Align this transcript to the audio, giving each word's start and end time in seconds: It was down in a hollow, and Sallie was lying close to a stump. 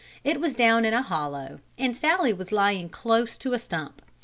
It 0.23 0.41
was 0.41 0.55
down 0.55 0.83
in 0.83 0.95
a 0.95 1.03
hollow, 1.03 1.59
and 1.77 1.95
Sallie 1.95 2.33
was 2.33 2.51
lying 2.51 2.89
close 2.89 3.37
to 3.37 3.53
a 3.53 3.59
stump. 3.59 4.01